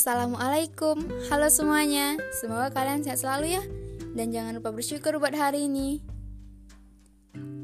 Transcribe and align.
Assalamualaikum, 0.00 0.96
halo 1.28 1.52
semuanya. 1.52 2.16
Semoga 2.32 2.72
kalian 2.72 3.04
sehat 3.04 3.20
selalu 3.20 3.60
ya. 3.60 3.62
Dan 4.16 4.32
jangan 4.32 4.56
lupa 4.56 4.72
bersyukur 4.72 5.20
buat 5.20 5.36
hari 5.36 5.68
ini. 5.68 6.00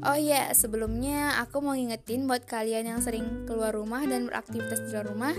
Oh 0.05 0.13
iya, 0.13 0.53
sebelumnya 0.53 1.41
aku 1.41 1.65
mau 1.65 1.73
ngingetin 1.73 2.29
buat 2.29 2.45
kalian 2.45 2.93
yang 2.93 3.01
sering 3.01 3.49
keluar 3.49 3.73
rumah 3.73 4.05
dan 4.05 4.29
beraktivitas 4.29 4.85
di 4.85 4.93
luar 4.93 5.09
rumah, 5.09 5.33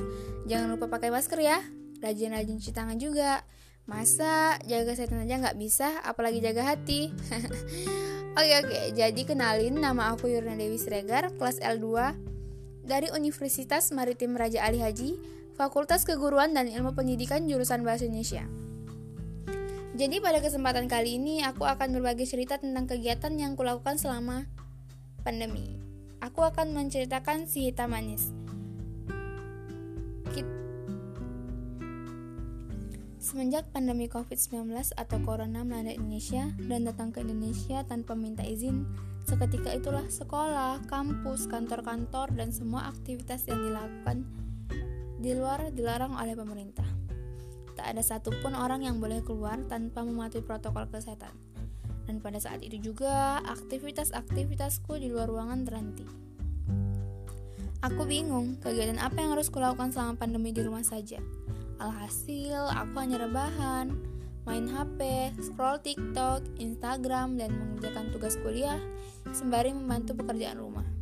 jangan 0.51 0.75
lupa 0.75 0.91
pakai 0.91 1.15
masker 1.15 1.39
ya. 1.39 1.63
Rajin-rajin 2.03 2.59
cuci 2.59 2.75
tangan 2.75 2.99
juga. 2.99 3.47
Masa 3.87 4.59
jaga 4.67 4.91
kesehatan 4.91 5.23
aja 5.23 5.39
nggak 5.39 5.55
bisa, 5.63 6.03
apalagi 6.03 6.43
jaga 6.43 6.67
hati. 6.67 7.15
oke 8.43 8.55
oke, 8.67 8.79
jadi 8.99 9.21
kenalin 9.23 9.79
nama 9.79 10.19
aku 10.19 10.35
Yurna 10.35 10.59
Dewi 10.59 10.83
Sregar, 10.83 11.31
kelas 11.39 11.63
L2 11.63 12.11
dari 12.83 13.07
Universitas 13.15 13.95
Maritim 13.95 14.35
Raja 14.35 14.67
Ali 14.67 14.83
Haji, 14.83 15.38
Fakultas 15.59 16.07
Keguruan 16.07 16.55
dan 16.55 16.71
Ilmu 16.71 16.95
Pendidikan 16.95 17.51
jurusan 17.51 17.83
Bahasa 17.83 18.07
Indonesia. 18.07 18.47
Jadi 19.99 20.23
pada 20.23 20.39
kesempatan 20.39 20.87
kali 20.87 21.19
ini 21.19 21.43
aku 21.43 21.67
akan 21.67 21.99
berbagi 21.99 22.31
cerita 22.31 22.63
tentang 22.63 22.87
kegiatan 22.87 23.35
yang 23.35 23.59
kulakukan 23.59 23.99
selama 23.99 24.47
pandemi. 25.27 25.83
Aku 26.23 26.47
akan 26.47 26.71
menceritakan 26.79 27.51
si 27.51 27.75
hitam 27.75 27.91
manis. 27.91 28.31
Semenjak 33.19 33.67
pandemi 33.75 34.07
COVID-19 34.07 34.95
atau 34.95 35.19
Corona 35.27 35.67
melanda 35.67 35.91
Indonesia 35.91 36.55
dan 36.71 36.87
datang 36.87 37.11
ke 37.11 37.21
Indonesia 37.21 37.83
tanpa 37.83 38.15
minta 38.15 38.47
izin, 38.47 38.87
seketika 39.27 39.75
itulah 39.75 40.07
sekolah, 40.07 40.87
kampus, 40.87 41.51
kantor-kantor, 41.51 42.31
dan 42.39 42.55
semua 42.55 42.89
aktivitas 42.89 43.45
yang 43.51 43.59
dilakukan 43.59 44.25
di 45.19 45.35
luar 45.35 45.75
dilarang 45.75 46.15
oleh 46.15 46.39
pemerintah. 46.39 46.87
Tak 47.75 47.95
ada 47.95 48.03
satupun 48.03 48.55
orang 48.59 48.87
yang 48.87 48.99
boleh 48.99 49.23
keluar 49.23 49.59
tanpa 49.67 50.03
mematuhi 50.03 50.43
protokol 50.43 50.87
kesehatan. 50.91 51.31
Dan 52.07 52.25
pada 52.25 52.41
saat 52.41 52.65
itu 52.65 52.81
juga, 52.81 53.39
aktivitas-aktivitasku 53.45 54.97
di 54.99 55.13
luar 55.13 55.29
ruangan 55.29 55.61
terhenti. 55.63 56.07
Aku 57.85 58.03
bingung, 58.09 58.59
kegiatan 58.59 58.99
apa 58.99 59.23
yang 59.23 59.39
harus 59.39 59.53
kulakukan 59.53 59.95
selama 59.95 60.19
pandemi 60.19 60.51
di 60.51 60.67
rumah 60.67 60.83
saja. 60.83 61.23
Alhasil, 61.79 62.75
aku 62.75 62.95
hanya 62.99 63.23
rebahan, 63.23 63.95
main 64.43 64.67
HP, 64.67 65.31
scroll 65.39 65.79
TikTok, 65.79 66.43
Instagram, 66.59 67.39
dan 67.39 67.55
mengerjakan 67.55 68.11
tugas 68.11 68.35
kuliah 68.43 68.83
sembari 69.31 69.71
membantu 69.71 70.19
pekerjaan 70.19 70.59
rumah. 70.59 70.98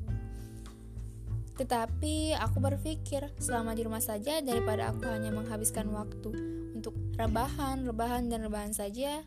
Tetapi 1.57 2.37
aku 2.37 2.61
berpikir 2.61 3.33
selama 3.41 3.73
di 3.73 3.89
rumah 3.89 4.05
saja 4.05 4.45
daripada 4.45 4.93
aku 4.93 5.09
hanya 5.09 5.33
menghabiskan 5.33 5.89
waktu 5.89 6.33
untuk 6.77 6.93
rebahan, 7.17 7.89
rebahan, 7.89 8.29
dan 8.29 8.45
rebahan 8.45 8.77
saja, 8.77 9.25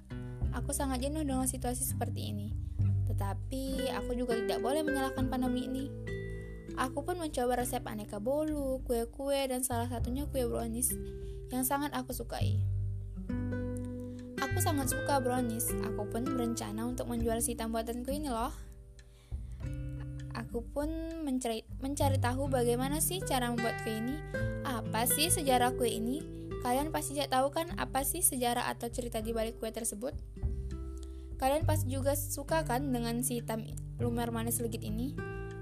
aku 0.54 0.70
sangat 0.70 1.02
jenuh 1.02 1.26
dengan 1.26 1.50
situasi 1.50 1.82
seperti 1.82 2.30
ini. 2.30 2.54
Tetapi 3.10 3.90
aku 3.98 4.14
juga 4.14 4.38
tidak 4.38 4.62
boleh 4.62 4.86
menyalahkan 4.86 5.26
pandemi 5.26 5.66
ini. 5.66 5.86
Aku 6.78 7.02
pun 7.02 7.18
mencoba 7.18 7.60
resep 7.66 7.82
aneka 7.90 8.22
bolu, 8.22 8.80
kue-kue, 8.86 9.50
dan 9.50 9.66
salah 9.66 9.90
satunya 9.90 10.30
kue 10.30 10.46
brownies 10.46 10.94
yang 11.50 11.66
sangat 11.66 11.92
aku 11.98 12.14
sukai. 12.14 12.62
Aku 14.40 14.58
sangat 14.62 14.94
suka 14.94 15.18
brownies, 15.20 15.74
aku 15.84 16.08
pun 16.08 16.24
berencana 16.24 16.86
untuk 16.86 17.10
menjual 17.10 17.42
si 17.42 17.58
buatanku 17.58 18.14
ini 18.14 18.30
loh. 18.32 18.54
Aku 20.38 20.64
pun 20.72 20.88
mencari, 21.26 21.66
mencari 21.80 22.20
tahu 22.20 22.52
bagaimana 22.52 23.00
sih 23.00 23.24
cara 23.24 23.52
membuat 23.52 23.80
kue 23.84 24.00
ini. 24.00 24.16
Apa 24.68 25.08
sih 25.08 25.32
sejarah 25.32 25.76
kue 25.76 25.88
ini? 25.88 26.22
Kalian 26.60 26.92
pasti 26.92 27.16
tidak 27.16 27.40
tahu 27.40 27.56
kan 27.56 27.72
apa 27.80 28.04
sih 28.04 28.20
sejarah 28.20 28.68
atau 28.68 28.92
cerita 28.92 29.24
di 29.24 29.32
balik 29.32 29.58
kue 29.64 29.72
tersebut? 29.72 30.12
Kalian 31.40 31.64
pasti 31.64 31.88
juga 31.88 32.20
suka 32.20 32.68
kan 32.68 32.92
dengan 32.92 33.24
si 33.24 33.40
hitam 33.40 33.64
lumer 34.04 34.28
manis 34.28 34.60
legit 34.60 34.84
ini? 34.84 35.16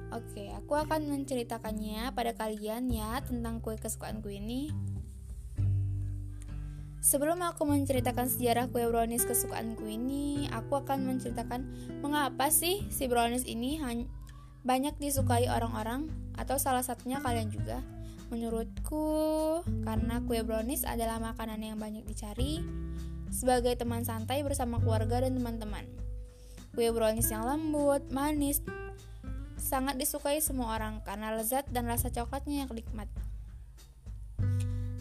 Oke, 0.10 0.50
aku 0.58 0.74
akan 0.74 1.06
menceritakannya 1.06 2.10
pada 2.18 2.34
kalian 2.34 2.90
ya 2.90 3.22
tentang 3.22 3.62
kue 3.62 3.78
kesukaan 3.78 4.26
kue 4.26 4.42
ini. 4.42 4.74
Sebelum 6.98 7.40
aku 7.46 7.64
menceritakan 7.64 8.28
sejarah 8.28 8.68
kue 8.68 8.84
brownies 8.90 9.24
kesukaanku 9.24 9.86
ini, 9.86 10.50
aku 10.52 10.82
akan 10.82 11.08
menceritakan 11.08 11.64
mengapa 12.04 12.50
sih 12.50 12.84
si 12.90 13.08
brownies 13.08 13.48
ini 13.48 13.80
hanya 13.80 14.10
banyak 14.68 15.00
disukai 15.00 15.48
orang-orang 15.48 16.12
atau 16.36 16.60
salah 16.60 16.84
satunya 16.84 17.24
kalian 17.24 17.48
juga. 17.48 17.80
Menurutku, 18.28 19.64
karena 19.88 20.20
kue 20.28 20.44
brownies 20.44 20.84
adalah 20.84 21.24
makanan 21.24 21.64
yang 21.64 21.80
banyak 21.80 22.04
dicari 22.04 22.60
sebagai 23.32 23.80
teman 23.80 24.04
santai 24.04 24.44
bersama 24.44 24.84
keluarga 24.84 25.24
dan 25.24 25.40
teman-teman. 25.40 25.88
Kue 26.76 26.92
brownies 26.92 27.32
yang 27.32 27.48
lembut, 27.48 28.04
manis, 28.12 28.60
sangat 29.56 29.96
disukai 29.96 30.44
semua 30.44 30.76
orang 30.76 31.00
karena 31.08 31.32
lezat 31.40 31.64
dan 31.72 31.88
rasa 31.88 32.12
coklatnya 32.12 32.68
yang 32.68 32.70
nikmat. 32.76 33.08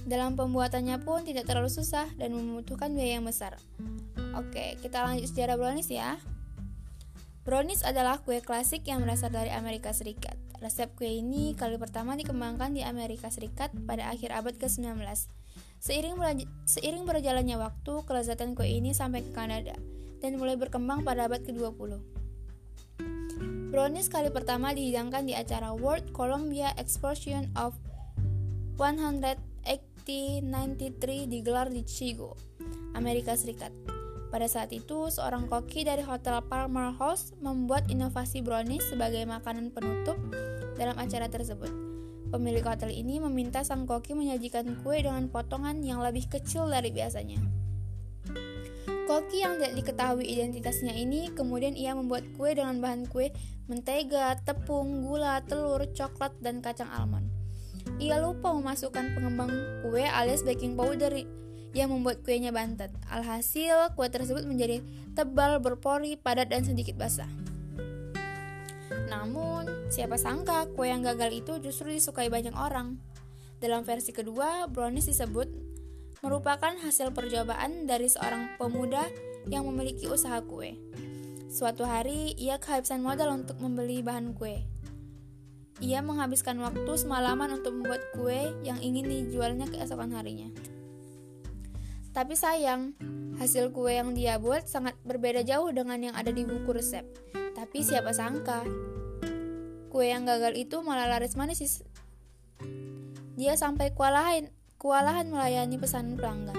Dalam 0.06 0.38
pembuatannya 0.38 1.02
pun 1.02 1.26
tidak 1.26 1.50
terlalu 1.50 1.66
susah 1.66 2.06
dan 2.14 2.30
membutuhkan 2.30 2.94
biaya 2.94 3.18
yang 3.18 3.26
besar. 3.26 3.58
Oke, 4.38 4.78
kita 4.78 5.02
lanjut 5.02 5.26
sejarah 5.26 5.58
brownies 5.58 5.90
ya. 5.90 6.14
Brownies 7.46 7.86
adalah 7.86 8.18
kue 8.26 8.42
klasik 8.42 8.90
yang 8.90 9.06
berasal 9.06 9.30
dari 9.30 9.54
Amerika 9.54 9.94
Serikat. 9.94 10.34
Resep 10.58 10.90
kue 10.98 11.22
ini 11.22 11.54
kali 11.54 11.78
pertama 11.78 12.18
dikembangkan 12.18 12.74
di 12.74 12.82
Amerika 12.82 13.30
Serikat 13.30 13.70
pada 13.86 14.10
akhir 14.10 14.34
abad 14.34 14.58
ke-19. 14.58 14.98
Seiring, 15.78 16.18
seiring 16.66 17.06
berjalannya 17.06 17.54
waktu, 17.54 18.02
kelezatan 18.02 18.58
kue 18.58 18.66
ini 18.66 18.90
sampai 18.90 19.22
ke 19.22 19.30
Kanada 19.30 19.78
dan 20.18 20.42
mulai 20.42 20.58
berkembang 20.58 21.06
pada 21.06 21.30
abad 21.30 21.46
ke-20. 21.46 22.02
Brownies 23.70 24.10
kali 24.10 24.34
pertama 24.34 24.74
dihidangkan 24.74 25.30
di 25.30 25.38
acara 25.38 25.70
World 25.70 26.10
Columbia 26.10 26.74
Exposition 26.74 27.46
of 27.54 27.78
18093 28.74 31.30
digelar 31.30 31.70
di 31.70 31.86
Chicago, 31.86 32.34
Amerika 32.98 33.38
Serikat. 33.38 33.95
Pada 34.26 34.50
saat 34.50 34.74
itu, 34.74 35.06
seorang 35.06 35.46
koki 35.46 35.86
dari 35.86 36.02
Hotel 36.02 36.42
Palmer 36.50 36.90
House 36.98 37.30
membuat 37.38 37.86
inovasi 37.86 38.42
brownies 38.42 38.82
sebagai 38.90 39.22
makanan 39.22 39.70
penutup 39.70 40.18
dalam 40.74 40.98
acara 40.98 41.30
tersebut. 41.30 41.70
Pemilik 42.26 42.66
hotel 42.66 42.90
ini 42.90 43.22
meminta 43.22 43.62
sang 43.62 43.86
koki 43.86 44.18
menyajikan 44.18 44.82
kue 44.82 44.98
dengan 44.98 45.30
potongan 45.30 45.78
yang 45.86 46.02
lebih 46.02 46.26
kecil 46.26 46.66
dari 46.66 46.90
biasanya. 46.90 47.38
Koki 49.06 49.46
yang 49.46 49.62
tidak 49.62 49.78
diketahui 49.78 50.26
identitasnya 50.26 50.90
ini 50.90 51.30
kemudian 51.30 51.78
ia 51.78 51.94
membuat 51.94 52.26
kue 52.34 52.50
dengan 52.50 52.82
bahan 52.82 53.06
kue 53.06 53.30
mentega, 53.70 54.34
tepung, 54.42 55.06
gula, 55.06 55.38
telur, 55.46 55.86
coklat, 55.94 56.34
dan 56.42 56.58
kacang 56.58 56.90
almond. 56.90 57.30
Ia 58.02 58.18
lupa 58.18 58.50
memasukkan 58.50 59.14
pengembang 59.14 59.54
kue 59.86 60.02
alias 60.02 60.42
baking 60.42 60.74
powder 60.74 61.14
yang 61.76 61.92
membuat 61.92 62.24
kuenya 62.24 62.56
bantet. 62.56 62.88
Alhasil, 63.12 63.92
kue 63.92 64.08
tersebut 64.08 64.48
menjadi 64.48 64.80
tebal, 65.12 65.60
berpori, 65.60 66.16
padat, 66.16 66.48
dan 66.48 66.64
sedikit 66.64 66.96
basah. 66.96 67.28
Namun, 69.12 69.92
siapa 69.92 70.16
sangka 70.16 70.72
kue 70.72 70.88
yang 70.88 71.04
gagal 71.04 71.36
itu 71.36 71.52
justru 71.60 71.92
disukai 71.92 72.32
banyak 72.32 72.56
orang. 72.56 72.96
Dalam 73.60 73.84
versi 73.84 74.16
kedua, 74.16 74.64
brownies 74.72 75.12
disebut 75.12 75.48
merupakan 76.24 76.72
hasil 76.80 77.12
percobaan 77.12 77.84
dari 77.84 78.08
seorang 78.08 78.56
pemuda 78.56 79.04
yang 79.46 79.68
memiliki 79.68 80.08
usaha 80.08 80.40
kue. 80.42 80.80
Suatu 81.52 81.84
hari, 81.84 82.32
ia 82.40 82.56
kehabisan 82.56 83.04
modal 83.04 83.32
untuk 83.36 83.60
membeli 83.60 84.00
bahan 84.00 84.32
kue. 84.32 84.64
Ia 85.84 86.00
menghabiskan 86.00 86.56
waktu 86.64 86.88
semalaman 86.96 87.60
untuk 87.60 87.76
membuat 87.76 88.00
kue 88.16 88.48
yang 88.64 88.80
ingin 88.80 89.06
dijualnya 89.06 89.68
keesokan 89.68 90.12
harinya. 90.16 90.48
Tapi 92.16 92.32
sayang, 92.32 92.96
hasil 93.36 93.76
kue 93.76 93.92
yang 93.92 94.16
dia 94.16 94.40
buat 94.40 94.64
sangat 94.64 94.96
berbeda 95.04 95.44
jauh 95.44 95.68
dengan 95.68 96.00
yang 96.00 96.16
ada 96.16 96.32
di 96.32 96.48
buku 96.48 96.72
resep. 96.72 97.04
Tapi 97.52 97.84
siapa 97.84 98.16
sangka, 98.16 98.64
kue 99.92 100.08
yang 100.08 100.24
gagal 100.24 100.56
itu 100.56 100.80
malah 100.80 101.12
laris 101.12 101.36
manis. 101.36 101.84
Dia 103.36 103.52
sampai 103.60 103.92
kewalahan, 103.92 104.48
kewalahan 104.80 105.28
melayani 105.28 105.76
pesanan 105.76 106.16
pelanggan. 106.16 106.56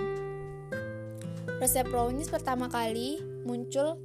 Resep 1.57 1.89
brownies 1.89 2.30
pertama 2.30 2.69
kali 2.69 3.18
muncul 3.42 3.98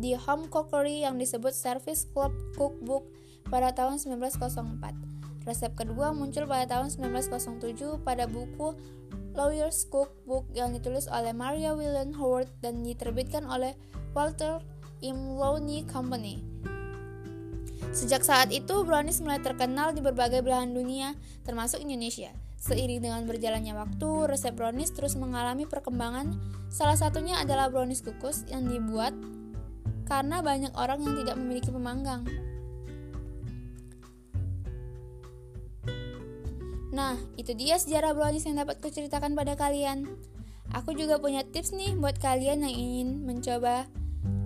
di 0.00 0.16
Home 0.16 0.48
Cookery 0.48 1.04
yang 1.04 1.20
disebut 1.20 1.52
Service 1.52 2.08
Club 2.16 2.32
Cookbook 2.56 3.04
pada 3.52 3.76
tahun 3.76 4.00
1904. 4.00 5.44
Resep 5.44 5.76
kedua 5.76 6.16
muncul 6.16 6.48
pada 6.48 6.64
tahun 6.80 6.88
1907 6.88 8.00
pada 8.00 8.24
buku 8.24 8.72
Lawyer's 9.34 9.82
Cookbook 9.90 10.46
yang 10.54 10.70
ditulis 10.70 11.10
oleh 11.10 11.34
Maria 11.34 11.74
William 11.74 12.14
Howard 12.14 12.48
dan 12.62 12.86
diterbitkan 12.86 13.42
oleh 13.50 13.74
Walter 14.14 14.62
M. 15.02 15.34
Lowney 15.34 15.82
Company. 15.90 16.40
Sejak 17.90 18.22
saat 18.22 18.54
itu, 18.54 18.86
brownies 18.86 19.22
mulai 19.22 19.42
terkenal 19.42 19.94
di 19.94 20.02
berbagai 20.02 20.42
belahan 20.42 20.70
dunia, 20.70 21.18
termasuk 21.42 21.82
Indonesia. 21.82 22.30
Seiring 22.58 23.04
dengan 23.04 23.28
berjalannya 23.28 23.76
waktu, 23.76 24.30
resep 24.30 24.56
brownies 24.56 24.94
terus 24.94 25.18
mengalami 25.18 25.68
perkembangan. 25.68 26.32
Salah 26.72 26.96
satunya 26.96 27.36
adalah 27.42 27.68
brownies 27.68 28.00
kukus 28.00 28.46
yang 28.48 28.64
dibuat 28.70 29.12
karena 30.08 30.40
banyak 30.40 30.72
orang 30.78 31.04
yang 31.04 31.14
tidak 31.20 31.36
memiliki 31.36 31.68
pemanggang. 31.68 32.24
Nah, 36.94 37.18
itu 37.34 37.50
dia 37.58 37.74
sejarah 37.74 38.14
brownies 38.14 38.46
yang 38.46 38.62
dapat 38.62 38.78
kuceritakan 38.78 39.34
pada 39.34 39.58
kalian. 39.58 40.14
Aku 40.70 40.94
juga 40.94 41.18
punya 41.18 41.42
tips 41.42 41.74
nih 41.74 41.98
buat 41.98 42.22
kalian 42.22 42.62
yang 42.62 42.74
ingin 42.74 43.08
mencoba 43.26 43.90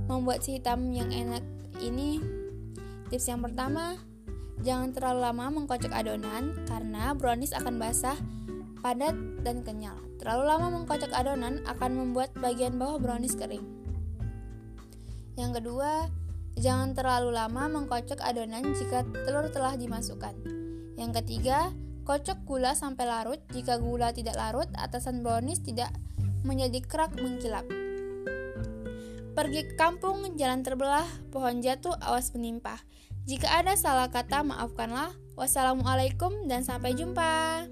membuat 0.08 0.40
si 0.40 0.56
hitam 0.56 0.88
yang 0.88 1.12
enak 1.12 1.44
ini. 1.84 2.24
Tips 3.12 3.28
yang 3.28 3.44
pertama, 3.44 4.00
Jangan 4.66 4.90
terlalu 4.90 5.20
lama 5.22 5.44
mengkocok 5.54 5.92
adonan 5.94 6.50
karena 6.66 7.14
brownies 7.14 7.54
akan 7.54 7.78
basah, 7.78 8.18
padat, 8.82 9.14
dan 9.46 9.62
kenyal. 9.62 9.94
Terlalu 10.18 10.44
lama 10.50 10.66
mengkocok 10.82 11.14
adonan 11.14 11.62
akan 11.70 11.90
membuat 11.94 12.34
bagian 12.42 12.74
bawah 12.74 12.98
brownies 12.98 13.38
kering. 13.38 13.62
Yang 15.38 15.62
kedua, 15.62 16.10
jangan 16.58 16.90
terlalu 16.98 17.30
lama 17.30 17.70
mengkocok 17.70 18.18
adonan 18.18 18.74
jika 18.74 19.06
telur 19.22 19.46
telah 19.54 19.78
dimasukkan. 19.78 20.34
Yang 20.98 21.22
ketiga, 21.22 21.70
kocok 22.08 22.48
gula 22.48 22.72
sampai 22.72 23.04
larut. 23.04 23.36
Jika 23.52 23.76
gula 23.76 24.16
tidak 24.16 24.40
larut, 24.40 24.64
atasan 24.80 25.20
brownies 25.20 25.60
tidak 25.60 25.92
menjadi 26.40 26.80
kerak 26.80 27.12
mengkilap. 27.20 27.68
Pergi 29.36 29.60
ke 29.68 29.74
kampung, 29.76 30.24
jalan 30.40 30.64
terbelah, 30.64 31.06
pohon 31.28 31.60
jatuh, 31.60 31.94
awas 32.00 32.32
menimpa. 32.32 32.80
Jika 33.28 33.60
ada 33.60 33.76
salah 33.76 34.08
kata, 34.08 34.40
maafkanlah. 34.40 35.12
Wassalamualaikum 35.36 36.48
dan 36.50 36.64
sampai 36.64 36.96
jumpa. 36.96 37.68